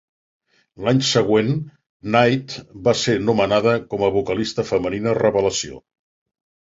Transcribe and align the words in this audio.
L'any 0.85 0.99
següent, 1.09 1.49
Knight 2.11 2.55
va 2.87 2.93
ser 3.01 3.15
nomenada 3.25 3.73
com 3.91 4.07
a 4.07 4.09
vocalista 4.15 4.65
femenina 4.71 5.15
revelació. 5.19 5.79